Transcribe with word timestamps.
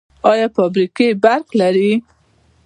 آیا 0.31 0.47
فابریکې 0.55 1.07
برق 1.23 1.47
لري؟ 1.61 1.91